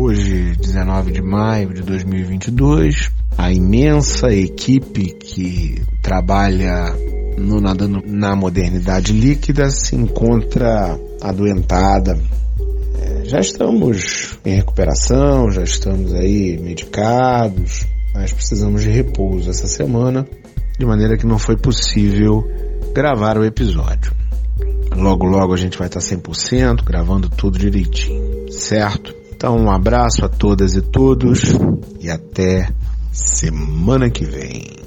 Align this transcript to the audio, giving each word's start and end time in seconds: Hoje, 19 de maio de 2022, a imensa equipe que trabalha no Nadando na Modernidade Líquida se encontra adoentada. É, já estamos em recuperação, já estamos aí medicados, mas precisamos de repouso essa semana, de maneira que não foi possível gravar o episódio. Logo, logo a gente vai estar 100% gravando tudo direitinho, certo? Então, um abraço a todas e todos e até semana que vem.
Hoje, 0.00 0.54
19 0.60 1.10
de 1.10 1.20
maio 1.20 1.74
de 1.74 1.82
2022, 1.82 3.10
a 3.36 3.52
imensa 3.52 4.32
equipe 4.32 5.10
que 5.14 5.82
trabalha 6.00 6.94
no 7.36 7.60
Nadando 7.60 8.00
na 8.06 8.36
Modernidade 8.36 9.12
Líquida 9.12 9.68
se 9.70 9.96
encontra 9.96 10.96
adoentada. 11.20 12.16
É, 13.02 13.24
já 13.24 13.40
estamos 13.40 14.38
em 14.44 14.54
recuperação, 14.54 15.50
já 15.50 15.64
estamos 15.64 16.14
aí 16.14 16.56
medicados, 16.58 17.84
mas 18.14 18.32
precisamos 18.32 18.82
de 18.82 18.90
repouso 18.90 19.50
essa 19.50 19.66
semana, 19.66 20.24
de 20.78 20.86
maneira 20.86 21.18
que 21.18 21.26
não 21.26 21.40
foi 21.40 21.56
possível 21.56 22.44
gravar 22.94 23.36
o 23.36 23.44
episódio. 23.44 24.12
Logo, 24.96 25.26
logo 25.26 25.52
a 25.52 25.56
gente 25.56 25.76
vai 25.76 25.88
estar 25.88 25.98
100% 25.98 26.84
gravando 26.84 27.28
tudo 27.28 27.58
direitinho, 27.58 28.52
certo? 28.52 29.17
Então, 29.38 29.56
um 29.56 29.70
abraço 29.70 30.24
a 30.24 30.28
todas 30.28 30.74
e 30.74 30.82
todos 30.82 31.56
e 32.00 32.10
até 32.10 32.68
semana 33.12 34.10
que 34.10 34.24
vem. 34.24 34.77